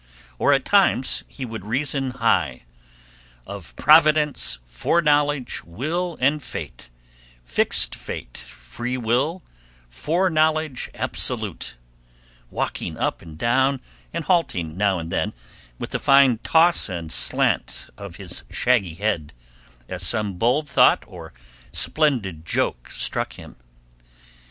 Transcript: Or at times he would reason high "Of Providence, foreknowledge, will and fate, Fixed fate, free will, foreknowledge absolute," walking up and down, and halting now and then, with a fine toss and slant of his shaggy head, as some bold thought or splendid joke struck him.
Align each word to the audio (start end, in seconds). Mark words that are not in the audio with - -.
Or 0.39 0.51
at 0.51 0.65
times 0.65 1.23
he 1.27 1.45
would 1.45 1.63
reason 1.63 2.09
high 2.09 2.63
"Of 3.45 3.75
Providence, 3.75 4.57
foreknowledge, 4.65 5.63
will 5.63 6.17
and 6.19 6.41
fate, 6.41 6.89
Fixed 7.45 7.93
fate, 7.93 8.35
free 8.35 8.97
will, 8.97 9.43
foreknowledge 9.91 10.89
absolute," 10.95 11.75
walking 12.49 12.97
up 12.97 13.21
and 13.21 13.37
down, 13.37 13.79
and 14.11 14.23
halting 14.25 14.75
now 14.75 14.97
and 14.97 15.11
then, 15.11 15.33
with 15.77 15.93
a 15.93 15.99
fine 15.99 16.39
toss 16.39 16.89
and 16.89 17.11
slant 17.11 17.91
of 17.95 18.15
his 18.15 18.43
shaggy 18.49 18.95
head, 18.95 19.35
as 19.87 20.01
some 20.01 20.33
bold 20.39 20.67
thought 20.67 21.03
or 21.05 21.31
splendid 21.71 22.43
joke 22.43 22.89
struck 22.89 23.33
him. 23.33 23.55